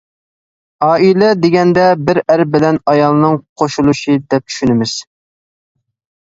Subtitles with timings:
[0.85, 4.97] ئائىلە دېگەندە بىز ئەر بىلەن ئايالنىڭ قوشۇلۇشى دەپ چۈشىنىمىز.